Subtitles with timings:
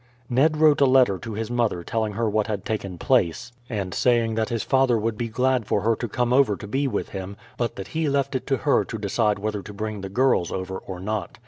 [0.31, 4.33] Ned wrote a letter to his mother telling her what had taken place, and saying
[4.33, 7.37] that his father would be glad for her to come over to be with him,
[7.55, 10.79] but that he left it to her to decide whether to bring the girls over
[10.79, 11.37] or not.